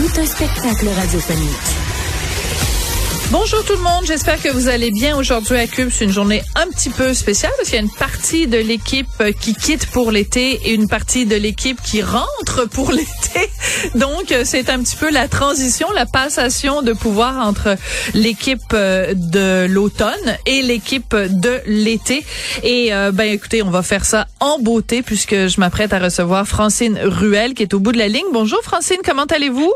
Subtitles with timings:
[0.00, 1.90] Tout un spectacle radiophonique.
[3.30, 5.90] Bonjour tout le monde, j'espère que vous allez bien aujourd'hui à Cube.
[5.92, 9.22] C'est une journée un petit peu spéciale parce qu'il y a une partie de l'équipe
[9.40, 13.50] qui quitte pour l'été et une partie de l'équipe qui rentre pour l'été.
[13.94, 17.76] Donc c'est un petit peu la transition, la passation de pouvoir entre
[18.14, 22.24] l'équipe euh, de l'automne et l'équipe de l'été.
[22.64, 26.48] Et euh, ben écoutez, on va faire ça en beauté puisque je m'apprête à recevoir
[26.48, 28.26] Francine Ruel qui est au bout de la ligne.
[28.32, 29.72] Bonjour Francine, comment allez-vous?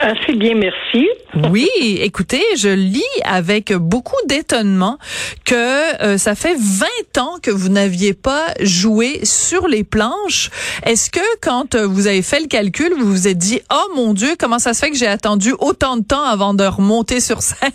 [0.00, 1.06] Assez bien, merci.
[1.50, 1.68] Oui,
[2.00, 4.96] écoutez, je lis avec beaucoup d'étonnement
[5.44, 10.48] que euh, ça fait 20 ans que vous n'aviez pas joué sur les planches.
[10.86, 14.14] Est-ce que quand euh, vous avez fait le calcul, vous vous êtes dit, oh mon
[14.14, 17.42] Dieu, comment ça se fait que j'ai attendu autant de temps avant de remonter sur
[17.42, 17.70] scène?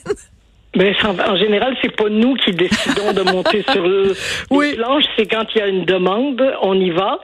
[0.75, 4.13] Ben, en général, c'est pas nous qui décidons de monter sur le,
[4.51, 5.05] les planches.
[5.15, 7.19] C'est quand il y a une demande, on y va.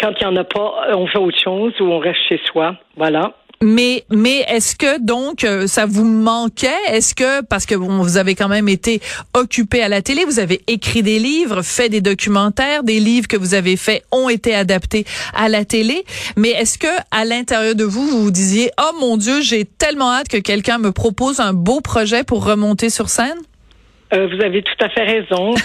[0.00, 2.76] Quand il y en a pas, on fait autre chose ou on reste chez soi.
[2.96, 3.34] Voilà.
[3.60, 6.68] Mais mais est-ce que donc euh, ça vous manquait?
[6.88, 9.00] Est-ce que parce que bon, vous avez quand même été
[9.34, 13.36] occupé à la télé, vous avez écrit des livres, fait des documentaires, des livres que
[13.36, 16.04] vous avez faits ont été adaptés à la télé,
[16.36, 20.12] mais est-ce que à l'intérieur de vous vous vous disiez "Oh mon dieu, j'ai tellement
[20.12, 23.38] hâte que quelqu'un me propose un beau projet pour remonter sur scène"
[24.12, 25.54] euh, Vous avez tout à fait raison.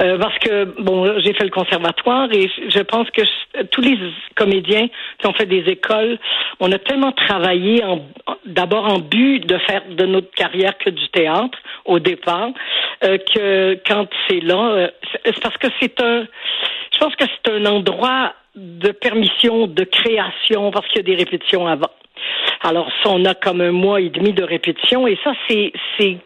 [0.00, 3.22] Euh, parce que bon, j'ai fait le conservatoire et je pense que
[3.70, 3.96] tous les
[4.34, 6.18] comédiens qui ont fait des écoles,
[6.58, 7.82] on a tellement travaillé
[8.44, 12.50] d'abord en but de faire de notre carrière que du théâtre au départ,
[13.04, 14.88] euh, que quand c'est là, euh,
[15.24, 16.26] c'est parce que c'est un,
[16.92, 21.22] je pense que c'est un endroit de permission, de création, parce qu'il y a des
[21.22, 21.90] répétitions avant.
[22.62, 26.16] Alors ça, on a comme un mois et demi de répétition et ça, c'est c'est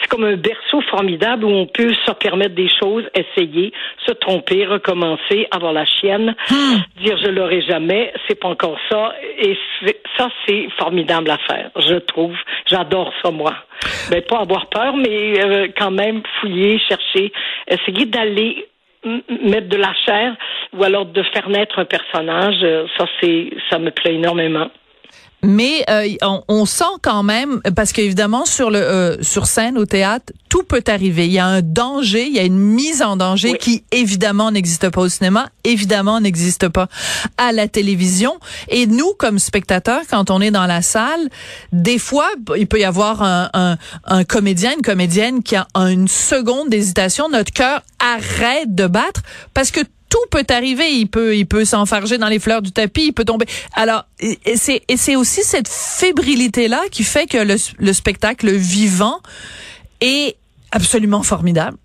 [0.00, 3.72] c'est comme un berceau formidable où on peut se permettre des choses, essayer,
[4.04, 7.02] se tromper, recommencer, avoir la chienne, hmm.
[7.02, 9.56] dire je l'aurai jamais, c'est pas encore ça et
[10.18, 12.34] ça c'est formidable à faire, je trouve.
[12.66, 13.54] J'adore ça moi.
[14.10, 17.32] Ben pas avoir peur, mais euh, quand même fouiller, chercher,
[17.68, 18.66] essayer d'aller
[19.04, 20.36] mettre de la chair
[20.72, 24.70] ou alors de faire naître un personnage, euh, ça c'est ça me plaît énormément
[25.44, 26.08] mais euh,
[26.48, 30.84] on, sent quand même parce qu'évidemment sur le euh, sur scène au théâtre tout peut
[30.86, 31.26] arriver.
[31.26, 34.88] Il y a un danger, il y a une mise en danger qui évidemment n'existe
[34.88, 36.88] pas au cinéma, évidemment n'existe pas
[37.38, 38.38] à la télévision.
[38.68, 41.28] Et nous comme spectateurs, quand on est dans la salle,
[41.72, 46.08] des fois il peut y avoir un, un, un comédien, une comédienne qui a une
[46.08, 49.22] seconde d'hésitation, notre cœur arrête de battre
[49.54, 49.80] parce que
[50.14, 50.84] tout peut arriver.
[50.92, 53.46] Il peut, il peut s'enfarger dans les fleurs du tapis, il peut tomber.
[53.74, 59.18] Alors, et c'est, et c'est aussi cette fébrilité-là qui fait que le, le spectacle vivant
[60.00, 60.36] est
[60.70, 61.76] absolument formidable.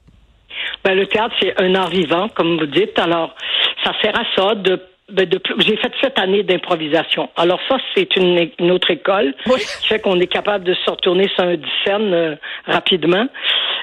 [0.84, 2.98] Ben, le théâtre, c'est un art vivant, comme vous dites.
[3.00, 3.34] Alors,
[3.84, 4.80] ça sert à ça de
[5.12, 7.30] ben j'ai fait sept années d'improvisation.
[7.36, 11.28] Alors ça, c'est une, une, autre école qui fait qu'on est capable de se retourner
[11.30, 12.36] sur un scène euh,
[12.68, 13.26] rapidement.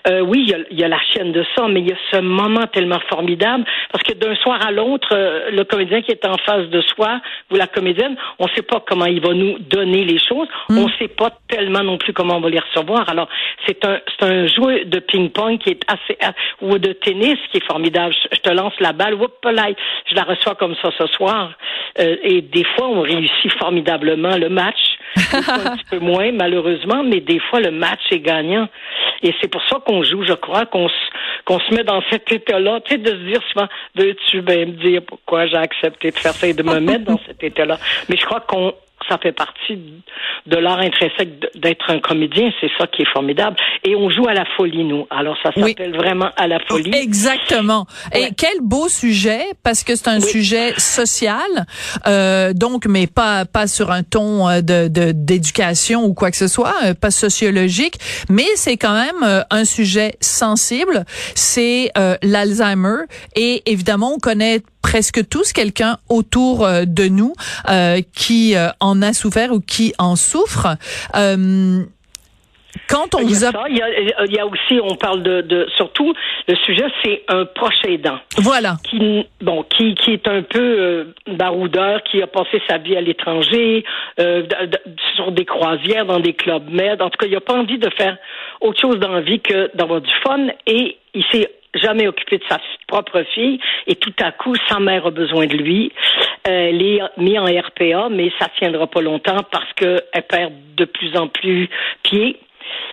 [0.08, 1.92] Euh, oui, il y, a, il y, a, la chaîne de ça, mais il y
[1.92, 6.12] a ce moment tellement formidable parce que d'un soir à l'autre, euh, le comédien qui
[6.12, 9.34] est en face de soi ou la comédienne, on ne sait pas comment il va
[9.34, 10.48] nous donner les choses.
[10.68, 10.78] Mm.
[10.78, 13.08] On ne sait pas tellement non plus comment on va les recevoir.
[13.08, 13.28] Alors,
[13.66, 16.16] c'est un, c'est un jeu de ping-pong qui est assez
[16.60, 18.14] ou de tennis qui est formidable.
[18.32, 21.52] Je, te lance la balle, whoop, je la reçois comme ça ce soir.
[21.98, 24.76] Euh, et des fois, on réussit formidablement le match.
[25.16, 25.40] un
[25.76, 28.68] petit peu moins, malheureusement, mais des fois, le match est gagnant.
[29.22, 30.88] Et c'est pour ça qu'on joue, je crois, qu'on
[31.44, 34.72] qu'on se met dans cet état-là, tu sais, de se dire souvent, veux-tu bien me
[34.72, 37.78] dire pourquoi j'ai accepté de faire ça et de me mettre dans cet état-là?
[38.08, 38.74] Mais je crois qu'on
[39.08, 39.78] ça fait partie
[40.46, 42.50] de l'art intrinsèque d'être un comédien.
[42.60, 43.56] C'est ça qui est formidable.
[43.84, 45.06] Et on joue à la folie, nous.
[45.10, 46.90] Alors, ça s'appelle vraiment à la folie.
[46.94, 47.86] Exactement.
[48.14, 51.40] Et quel beau sujet, parce que c'est un sujet social,
[52.06, 56.48] euh, donc, mais pas pas sur un ton euh, de d'éducation ou quoi que ce
[56.48, 57.98] soit, euh, pas sociologique,
[58.28, 61.04] mais c'est quand même euh, un sujet sensible.
[61.34, 61.90] C'est
[62.22, 63.04] l'Alzheimer.
[63.34, 67.32] Et évidemment, on connaît presque tous quelqu'un autour euh, de nous
[67.68, 70.76] euh, qui euh, en a souffert ou qui en souffre.
[72.88, 73.50] Quand on vous a...
[73.68, 76.14] Il, y a, aussi, on parle de, de surtout,
[76.46, 78.18] le sujet, c'est un proche aidant.
[78.36, 78.76] Voilà.
[78.88, 83.00] Qui, bon, qui, qui est un peu euh, baroudeur, qui a passé sa vie à
[83.00, 83.84] l'étranger,
[84.20, 84.46] euh,
[85.16, 87.02] sur des croisières, dans des clubs med.
[87.02, 88.16] En tout cas, il n'a pas envie de faire
[88.60, 92.44] autre chose dans la vie que d'avoir du fun et il s'est jamais occupé de
[92.48, 95.92] sa propre fille et tout à coup sa mère a besoin de lui.
[96.48, 100.84] Euh, elle est mise en RPA, mais ça tiendra pas longtemps parce qu'elle perd de
[100.84, 101.68] plus en plus
[102.02, 102.38] pied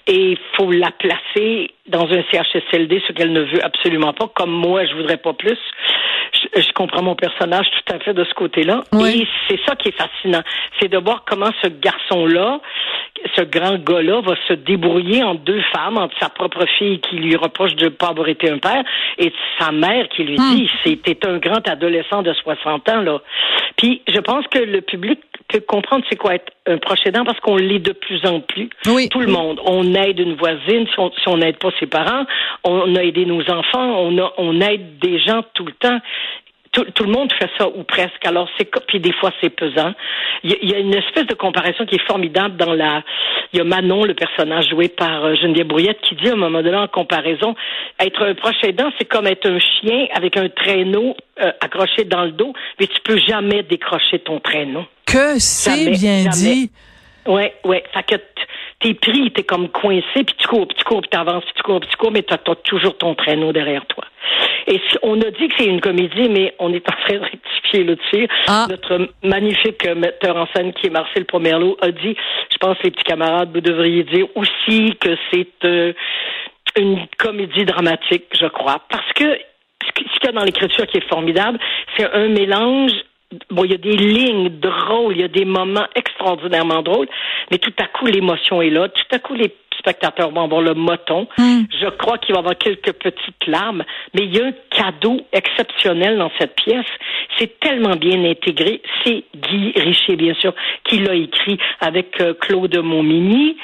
[0.07, 4.27] et il faut la placer dans un CHSLD, ce qu'elle ne veut absolument pas.
[4.35, 5.57] Comme moi, je voudrais pas plus.
[6.55, 8.83] Je, comprends mon personnage tout à fait de ce côté-là.
[8.93, 10.41] Et c'est ça qui est fascinant,
[10.79, 12.59] c'est de voir comment ce garçon-là,
[13.35, 17.35] ce grand gars-là, va se débrouiller en deux femmes, entre sa propre fille qui lui
[17.35, 18.83] reproche de ne pas avoir été un père
[19.17, 20.55] et sa mère qui lui hmm.
[20.55, 23.21] dit, c'était un grand adolescent de 60 ans là.
[23.77, 27.39] Puis je pense que le public peut comprendre c'est quoi être un proche aidant parce
[27.39, 28.69] qu'on l'est de plus en plus.
[28.87, 29.09] Oui.
[29.09, 29.59] Tout le monde.
[29.65, 32.25] On aide une voisine si on n'aide pas ses parents.
[32.63, 33.99] On a aidé nos enfants.
[33.99, 35.99] On, a, on aide des gens tout le temps.
[36.73, 38.25] Tout, tout, le monde fait ça ou presque.
[38.25, 39.93] Alors c'est puis des fois c'est pesant.
[40.43, 43.03] Il y, a une espèce de comparaison qui est formidable dans la.
[43.53, 46.35] Il y a Manon, le personnage joué par euh, Geneviève Brouillette, qui dit à un
[46.35, 47.55] moment donné en comparaison,
[47.99, 52.23] être un proche aidant, c'est comme être un chien avec un traîneau euh, accroché dans
[52.25, 54.85] le dos, mais tu peux jamais décrocher ton traîneau.
[55.05, 56.71] Que c'est bien dit.
[57.25, 57.83] Ouais, ouais.
[57.93, 58.15] Fait que
[58.79, 61.63] t'es pris, t'es comme coincé, puis tu cours, puis tu cours, puis t'avances, puis tu
[61.63, 64.03] cours, puis tu cours, mais t'as as toujours ton traîneau derrière toi.
[64.67, 67.83] Et on a dit que c'est une comédie, mais on est en train de rectifier
[67.83, 68.27] le tir.
[68.47, 68.67] Ah.
[68.69, 72.15] Notre magnifique metteur en scène, qui est Marcel Pomerleau, a dit,
[72.51, 75.93] je pense, les petits camarades, vous devriez dire aussi que c'est euh,
[76.77, 78.81] une comédie dramatique, je crois.
[78.89, 79.37] Parce que
[79.85, 81.59] ce qu'il y a dans l'écriture qui est formidable,
[81.97, 82.93] c'est un mélange
[83.49, 85.87] bon, il y a des lignes drôles, il y a des moments
[86.23, 87.07] extraordinairement drôles,
[87.51, 88.87] mais tout à coup, l'émotion est là.
[88.89, 91.27] Tout à coup, les spectateurs vont avoir le moton.
[91.37, 91.63] Hmm.
[91.69, 93.83] Je crois qu'il va y avoir quelques petites larmes,
[94.13, 96.85] mais il y a un cadeau exceptionnel dans cette pièce.
[97.37, 98.81] C'est tellement bien intégré.
[99.03, 100.53] C'est Guy Richer, bien sûr,
[100.85, 103.57] qui l'a écrit avec euh, Claude Montmini.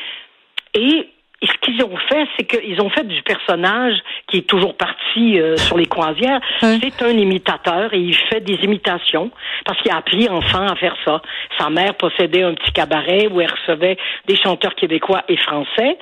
[0.74, 1.08] Et
[1.48, 3.96] ce qu'ils ont fait, c'est qu'ils ont fait du personnage
[4.28, 6.40] qui est toujours parti euh, sur les croisières.
[6.60, 9.32] C'est un imitateur et il fait des imitations
[9.66, 11.22] parce qu'il a appris enfant à faire ça.
[11.58, 13.98] Sa mère possédait un petit cabaret où elle recevait
[14.28, 15.98] des chanteurs québécois et français.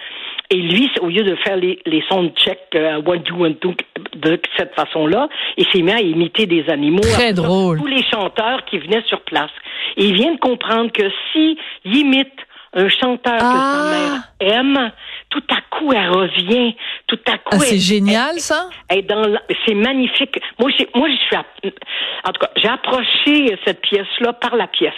[0.50, 3.74] Et lui, au lieu de faire les, les soundchecks euh, one, two, one, two,
[4.16, 7.02] de cette façon-là, il s'est mis à imiter des animaux.
[7.02, 7.78] Très drôle.
[7.80, 9.52] Tous les chanteurs qui venaient sur place.
[9.98, 13.92] Et il vient de comprendre que si imite un chanteur que sa ah.
[13.92, 14.92] mère aime,
[15.30, 16.76] tout à coup elle revient,
[17.08, 17.52] tout à coup.
[17.54, 18.70] Ah, c'est génial ça?
[18.90, 20.40] c'est magnifique.
[20.60, 24.94] Moi, moi, je suis, en tout cas, j'ai approché cette pièce-là par la pièce.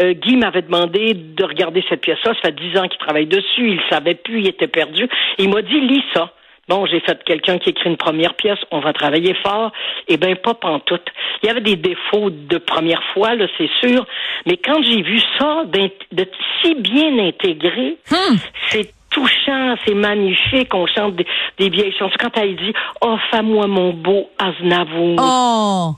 [0.00, 2.34] Euh, Guy m'avait demandé de regarder cette pièce-là.
[2.34, 3.72] Ça fait dix ans qu'il travaille dessus.
[3.72, 5.08] Il savait plus, il était perdu.
[5.38, 6.32] Il m'a dit lis ça.
[6.70, 9.72] Bon, j'ai fait quelqu'un qui écrit une première pièce, on va travailler fort.
[10.06, 11.04] Eh bien, pas pantoute.
[11.42, 14.06] Il y avait des défauts de première fois, là, c'est sûr.
[14.46, 18.36] Mais quand j'ai vu ça, d'être si bien intégré, hmm.
[18.68, 20.72] c'est touchant, c'est magnifique.
[20.72, 22.14] On chante des, vieilles chansons.
[22.20, 25.94] Quand elle dit «Oh, fais-moi mon beau Aznavour oh.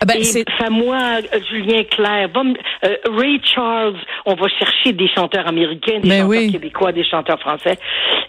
[0.00, 0.22] Ah ben,
[0.70, 1.20] moi
[1.50, 2.30] Julien Clerc,
[2.84, 3.96] euh, Ray Charles,
[4.26, 7.78] on va chercher des chanteurs américains, des ben chanteurs québécois, des chanteurs français.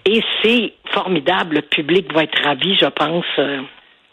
[0.05, 1.55] Et c'est formidable.
[1.55, 3.25] Le public va être ravi, je pense.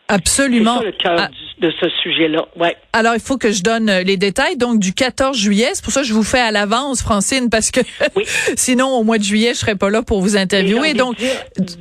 [0.08, 0.78] Absolument.
[0.78, 1.30] C'est ça le cœur ah.
[1.60, 2.46] de ce sujet-là.
[2.56, 2.76] Ouais.
[2.92, 4.56] Alors, il faut que je donne euh, les détails.
[4.56, 7.70] Donc, du 14 juillet, c'est pour ça que je vous fais à l'avance, Francine, parce
[7.70, 7.80] que
[8.56, 10.94] sinon, au mois de juillet, je serais pas là pour vous interviewer.
[10.94, 11.16] Donc,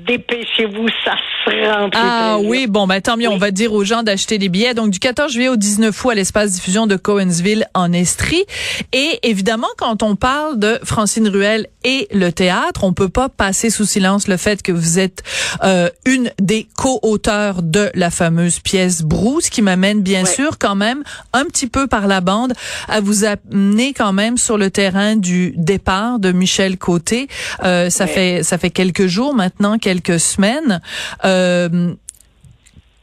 [0.07, 1.13] dépêchez-vous, ça
[1.45, 3.29] sera Ah oui, bon, ben tant mieux.
[3.29, 4.73] On va dire aux gens d'acheter des billets.
[4.73, 8.43] Donc, du 14 juillet au 19 août à l'espace diffusion de Cohensville en Estrie.
[8.91, 13.69] Et évidemment, quand on parle de Francine Ruel et le théâtre, on peut pas passer
[13.69, 15.23] sous silence le fait que vous êtes
[15.63, 21.03] euh, une des co-auteurs de la fameuse pièce Bruce, qui m'amène bien sûr quand même
[21.33, 22.53] un petit peu par la bande
[22.87, 27.27] à vous amener quand même sur le terrain du départ de Michel Côté.
[27.63, 30.81] Euh, ça fait ça fait quelques jours maintenant, quelques semaines.
[31.23, 31.93] Euh,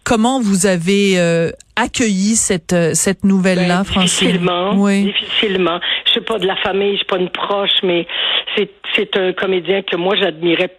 [0.05, 4.29] comment vous avez euh, accueilli cette cette nouvelle là, ben, Francine?
[4.29, 5.05] Difficilement, oui.
[5.05, 5.79] difficilement.
[6.07, 8.07] Je suis pas de la famille, je suis pas une proche, mais
[8.57, 10.71] c'est c'est un comédien que moi j'admirais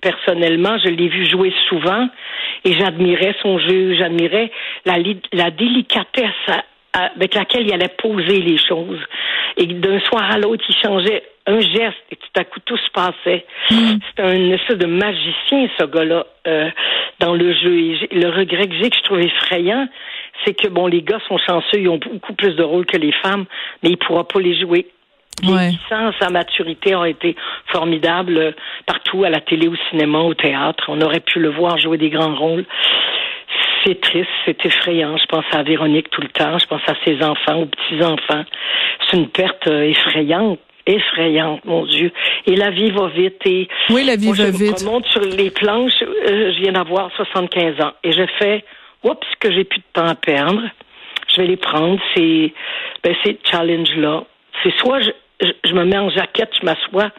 [0.00, 0.78] personnellement.
[0.78, 2.08] Je l'ai vu jouer souvent
[2.64, 4.50] et j'admirais son jeu, j'admirais
[4.84, 4.96] la,
[5.32, 6.50] la délicatesse
[6.92, 9.00] avec laquelle il allait poser les choses.
[9.56, 12.90] Et d'un soir à l'autre, il changeait un geste et tout à coup tout se
[12.90, 13.44] passait.
[13.70, 13.98] Mm.
[14.16, 16.70] C'est un espèce de magicien, ce gars-là, euh,
[17.18, 17.76] dans le jeu.
[17.76, 19.88] Et le regret que j'ai, que je trouve effrayant,
[20.44, 23.12] c'est que bon, les gars sont chanceux, ils ont beaucoup plus de rôles que les
[23.12, 23.44] femmes,
[23.82, 24.86] mais il pourra pas les jouer.
[25.42, 28.54] Vieillissant, sa maturité a été formidable
[28.86, 30.84] partout, à la télé, au cinéma, au théâtre.
[30.88, 32.66] On aurait pu le voir jouer des grands rôles.
[33.84, 35.16] C'est triste, c'est effrayant.
[35.16, 38.44] Je pense à Véronique tout le temps, je pense à ses enfants, aux petits-enfants.
[39.08, 42.10] C'est une perte euh, effrayante effrayante, mon Dieu.
[42.46, 43.40] Et la vie va vite.
[43.44, 44.80] Et oui, la vie va vite.
[44.80, 46.02] Je monte sur les planches.
[46.02, 47.92] Euh, je viens d'avoir 75 ans.
[48.02, 48.64] Et je fais,
[49.04, 50.62] oups, que j'ai plus de temps à perdre.
[51.28, 52.00] Je vais les prendre.
[52.14, 52.52] C'est,
[53.04, 54.24] ben, ces challenges-là.
[54.62, 55.10] C'est soit je,
[55.64, 57.10] je, me mets en jaquette, je m'assois,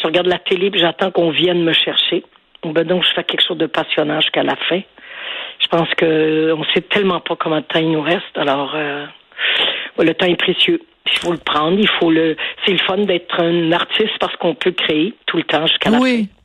[0.00, 2.22] je regarde la télé, puis j'attends qu'on vienne me chercher.
[2.64, 4.80] Ben donc, je fais quelque chose de passionnant jusqu'à la fin.
[5.60, 8.36] Je pense que on sait tellement pas combien de temps il nous reste.
[8.36, 9.06] Alors, euh,
[9.98, 10.80] le temps est précieux.
[11.06, 11.78] Il faut le prendre.
[11.78, 12.36] Il faut le.
[12.64, 15.98] C'est le fun d'être un artiste parce qu'on peut créer tout le temps jusqu'à la
[15.98, 16.24] oui.
[16.24, 16.43] fin.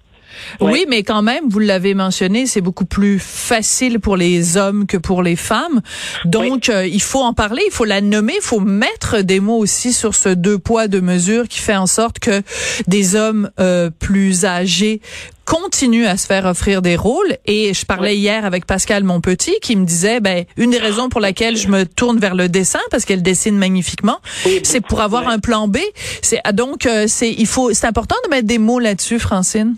[0.60, 4.98] Oui, mais quand même, vous l'avez mentionné, c'est beaucoup plus facile pour les hommes que
[4.98, 5.82] pour les femmes.
[6.26, 9.58] Donc, euh, il faut en parler, il faut la nommer, il faut mettre des mots
[9.58, 12.42] aussi sur ce deux poids, deux mesures qui fait en sorte que
[12.88, 15.02] des hommes euh, plus âgés
[15.50, 17.38] continuent à se faire offrir des rôles.
[17.48, 21.20] Et je parlais hier avec Pascal Monpetit qui me disait ben une des raisons pour
[21.20, 24.20] laquelle je me tourne vers le dessin parce qu'elle dessine magnifiquement
[24.64, 25.78] c'est pour avoir un plan B.
[26.22, 29.76] C'est ah, donc euh, c'est il faut c'est important de mettre des mots là-dessus Francine?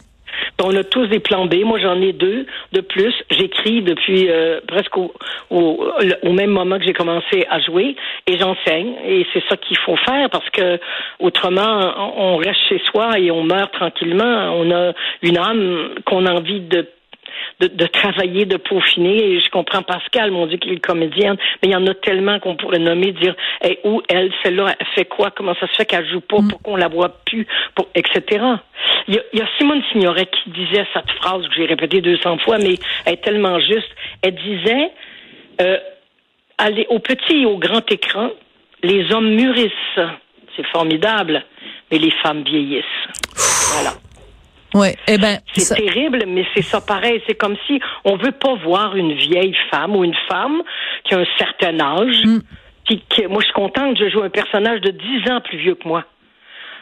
[0.61, 1.55] On a tous des plans B.
[1.63, 3.13] Moi, j'en ai deux de plus.
[3.29, 5.11] J'écris depuis euh, presque au,
[5.49, 7.95] au, même moment que j'ai commencé à jouer
[8.27, 8.93] et j'enseigne.
[9.05, 10.79] Et c'est ça qu'il faut faire parce que
[11.19, 14.53] autrement, on reste chez soi et on meurt tranquillement.
[14.55, 16.87] On a une âme qu'on a envie de
[17.59, 19.31] de, travailler, de peaufiner.
[19.31, 22.39] Et je comprends Pascal, mon Dieu, qu'il est comédienne, mais il y en a tellement
[22.39, 25.85] qu'on pourrait nommer, dire hey, où elle, celle-là, elle fait quoi, comment ça se fait
[25.85, 26.49] qu'elle joue pas, mm.
[26.49, 28.43] pour qu'on la voit plus, pour, etc.
[29.07, 32.75] Il y, a, Simone Signoret qui disait cette phrase que j'ai répétée 200 fois, mais
[33.05, 33.89] elle est tellement juste.
[34.21, 34.91] Elle disait,
[35.61, 35.77] euh,
[36.57, 38.29] aller au petit et au grand écran,
[38.83, 39.99] les hommes mûrissent.
[40.55, 41.43] C'est formidable,
[41.91, 42.83] mais les femmes vieillissent.
[43.73, 43.93] Voilà.
[44.73, 47.21] Ouais, eh ben, c'est terrible, mais c'est ça pareil.
[47.27, 50.61] C'est comme si on veut pas voir une vieille femme ou une femme
[51.03, 52.23] qui a un certain âge.
[52.23, 52.39] Mm.
[53.29, 53.97] moi, je suis contente.
[53.97, 56.05] Je joue un personnage de 10 ans plus vieux que moi.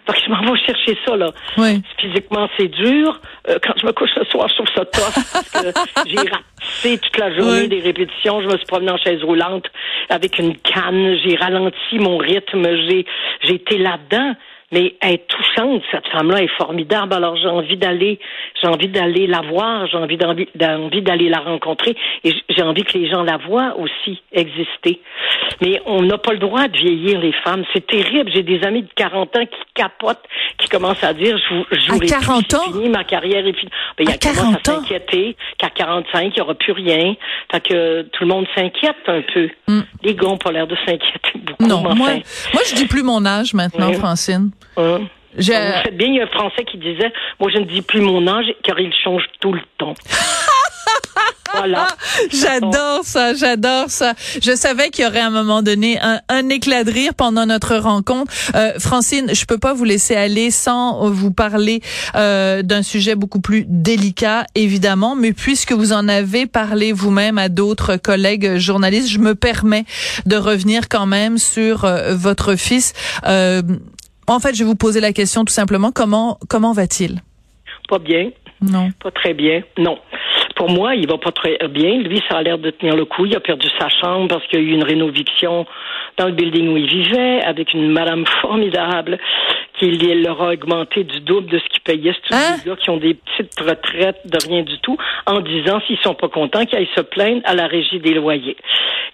[0.07, 1.27] Donc, je m'en vais chercher ça, là.
[1.99, 3.19] Physiquement, c'est dur.
[3.47, 6.97] Euh, quand je me couche ce soir, je trouve ça tough parce que j'ai raté
[6.97, 8.41] toute la journée des répétitions.
[8.41, 9.65] Je me suis promenée en chaise roulante
[10.09, 11.15] avec une canne.
[11.23, 12.65] J'ai ralenti mon rythme.
[12.87, 13.05] J'ai,
[13.43, 14.35] j'ai été là-dedans
[14.71, 17.13] mais elle est touchante, cette femme-là est formidable.
[17.13, 18.19] Alors j'ai envie d'aller,
[18.61, 20.47] j'ai envie d'aller la voir, j'ai envie d'envie,
[21.01, 25.01] d'aller la rencontrer, et j'ai envie que les gens la voient aussi exister.
[25.61, 28.31] Mais on n'a pas le droit de vieillir les femmes, c'est terrible.
[28.33, 30.23] J'ai des amis de 40 ans qui capotent,
[30.57, 32.71] qui commencent à dire je, je à 40 ans?
[32.71, 33.71] fini, ma carrière est finie.
[33.97, 37.15] Ben, il y a 40 ans à s'inquiéter qu'à 45 il n'y aura plus rien.
[37.51, 39.49] Fait que tout le monde s'inquiète un peu.
[39.67, 39.81] Mm.
[40.03, 41.65] Les gars n'ont pas l'air de s'inquiéter beaucoup.
[41.65, 44.51] Non, moi, moi je dis plus mon âge maintenant, Francine.
[44.77, 45.01] Hein?
[45.37, 45.51] Je...
[45.51, 48.01] Vous faites bien, il y a un Français qui disait, moi je ne dis plus
[48.01, 49.93] mon âge car il change tout le temps.
[51.53, 51.87] Voilà.
[52.31, 54.13] j'adore ça, j'adore ça.
[54.41, 57.75] Je savais qu'il y aurait à un moment donné un, éclat de rire pendant notre
[57.77, 58.31] rencontre.
[58.55, 61.81] Euh, Francine, je peux pas vous laisser aller sans vous parler
[62.15, 67.49] euh, d'un sujet beaucoup plus délicat, évidemment, mais puisque vous en avez parlé vous-même à
[67.49, 69.85] d'autres collègues journalistes, je me permets
[70.25, 72.93] de revenir quand même sur euh, votre fils.
[74.29, 77.21] En fait, je vais vous poser la question tout simplement comment comment va-t-il?
[77.87, 78.29] Pas bien.
[78.61, 78.89] Non.
[79.01, 79.63] Pas très bien.
[79.77, 79.97] Non
[80.59, 82.01] pour moi, il va pas très bien.
[82.01, 83.25] Lui, ça a l'air de tenir le coup.
[83.25, 85.65] Il a perdu sa chambre parce qu'il y a eu une rénoviction
[86.17, 89.17] dans le building où il vivait avec une madame formidable
[89.79, 92.13] qui leur a augmenté du double de ce qu'il payait.
[92.13, 92.57] C'est tous hein?
[92.65, 96.27] gars qui ont des petites retraites de rien du tout en disant s'ils sont pas
[96.27, 98.57] contents qu'ils aillent se plaindre à la régie des loyers.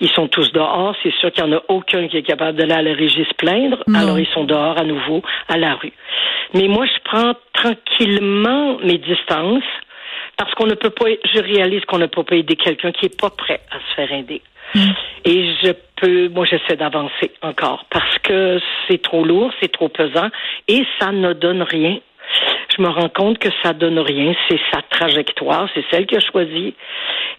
[0.01, 0.95] Ils sont tous dehors.
[1.03, 3.33] C'est sûr qu'il n'y en a aucun qui est capable d'aller à la régie se
[3.35, 3.83] plaindre.
[3.93, 5.93] Alors ils sont dehors à nouveau à la rue.
[6.53, 9.63] Mais moi, je prends tranquillement mes distances
[10.37, 13.19] parce qu'on ne peut pas, je réalise qu'on ne peut pas aider quelqu'un qui est
[13.19, 14.41] pas prêt à se faire aider.
[14.73, 14.91] Mm.
[15.25, 20.29] Et je peux, moi, j'essaie d'avancer encore parce que c'est trop lourd, c'est trop pesant
[20.67, 21.99] et ça ne donne rien.
[22.75, 24.33] Je me rends compte que ça donne rien.
[24.49, 26.73] C'est sa trajectoire, c'est celle qu'il a choisie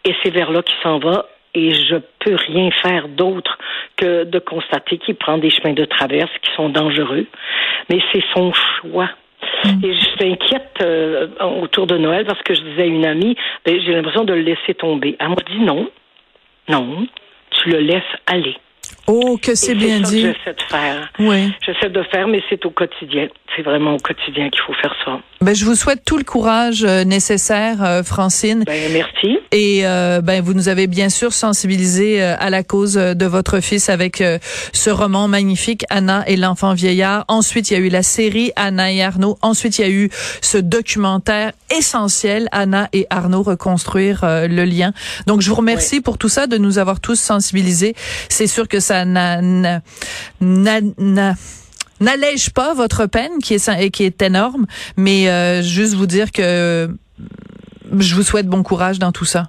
[0.05, 1.27] et c'est vers là qu'il s'en va.
[1.55, 3.57] Et je peux rien faire d'autre
[3.97, 7.27] que de constater qu'il prend des chemins de traverse qui sont dangereux.
[7.89, 9.09] Mais c'est son choix.
[9.65, 9.85] Mm.
[9.85, 11.29] Et je suis inquiète euh,
[11.63, 14.43] autour de Noël parce que je disais à une amie, ben, j'ai l'impression de le
[14.43, 15.17] laisser tomber.
[15.19, 15.89] Elle m'a dit non,
[16.69, 17.07] non,
[17.51, 18.57] tu le laisses aller.
[19.09, 20.23] Oh, que c'est bien dit.
[20.23, 21.09] j'essaie de faire.
[21.19, 21.53] Oui.
[21.65, 23.29] J'essaie de faire, mais c'est au quotidien.
[23.55, 25.21] C'est vraiment au quotidien qu'il faut faire ça.
[25.43, 28.65] Ben, je vous souhaite tout le courage euh, nécessaire, euh, Francine.
[28.65, 29.39] Ben, merci.
[29.53, 33.89] Et euh, ben, vous nous avez bien sûr sensibilisé à la cause de votre fils
[33.89, 34.23] avec
[34.73, 37.25] ce roman magnifique, Anna et l'enfant vieillard.
[37.29, 39.39] Ensuite, il y a eu la série Anna et Arnaud.
[39.43, 44.93] Ensuite, il y a eu ce documentaire essentiel, Anna et Arnaud, reconstruire le lien.
[45.27, 47.95] Donc, je vous remercie pour tout ça, de nous avoir tous sensibilisés.
[48.29, 49.41] C'est sûr que ça n'a
[52.01, 56.89] n'allège pas votre peine qui est qui est énorme, mais euh, juste vous dire que
[57.99, 59.49] je vous souhaite bon courage dans tout ça.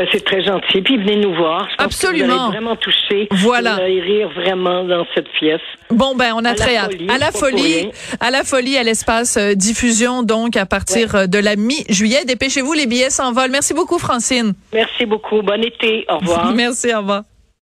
[0.00, 0.80] Ben, c'est très gentil.
[0.80, 1.68] Puis venez nous voir.
[1.76, 2.46] Absolument.
[2.46, 3.28] vous vraiment touché.
[3.32, 3.74] Voilà.
[3.74, 5.60] Vous allez rire vraiment dans cette pièce.
[5.90, 6.94] Bon ben on a très hâte.
[7.08, 7.90] À la folie,
[8.20, 12.24] à la folie, à l'espace euh, diffusion donc à partir euh, de la mi-juillet.
[12.24, 13.50] Dépêchez-vous, les billets s'envolent.
[13.50, 14.54] Merci beaucoup Francine.
[14.72, 15.42] Merci beaucoup.
[15.42, 16.06] Bon été.
[16.08, 16.52] Au revoir.
[16.54, 16.94] Merci.
[16.94, 17.24] Au revoir.